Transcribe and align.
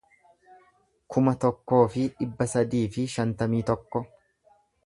kuma 1.15 1.33
tokkoo 1.43 1.83
fi 1.97 2.07
dhibba 2.21 2.49
sadii 2.57 2.83
fi 2.97 3.07
shantamii 3.17 3.63
tokko 3.73 4.07